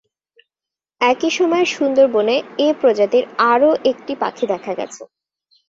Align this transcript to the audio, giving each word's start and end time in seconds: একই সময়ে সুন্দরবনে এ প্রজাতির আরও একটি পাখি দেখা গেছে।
একই 1.01 1.31
সময়ে 1.37 1.65
সুন্দরবনে 1.67 2.35
এ 2.59 2.69
প্রজাতির 2.81 3.23
আরও 3.51 3.69
একটি 3.91 4.13
পাখি 4.21 4.45
দেখা 4.53 4.73
গেছে। 4.73 5.01